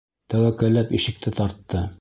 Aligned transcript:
Тәүәккәлләп 0.33 0.97
ишекте 1.01 1.37
тартты. 1.41 1.89